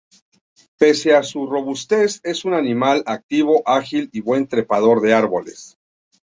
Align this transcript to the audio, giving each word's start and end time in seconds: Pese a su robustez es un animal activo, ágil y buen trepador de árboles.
Pese 0.79 1.13
a 1.15 1.21
su 1.21 1.45
robustez 1.45 2.21
es 2.23 2.43
un 2.43 2.55
animal 2.55 3.03
activo, 3.05 3.61
ágil 3.67 4.09
y 4.11 4.21
buen 4.21 4.47
trepador 4.47 4.99
de 5.01 5.13
árboles. 5.13 5.77